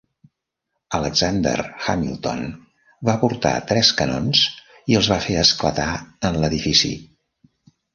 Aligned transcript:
Alexander 0.99 1.53
Hamilton 1.89 2.41
va 3.11 3.17
portar 3.27 3.53
tres 3.75 3.95
canons 4.03 4.45
i 4.95 5.01
els 5.03 5.15
va 5.17 5.23
fer 5.31 5.41
esclatar 5.47 5.91
en 6.31 6.45
l'edifici. 6.45 6.97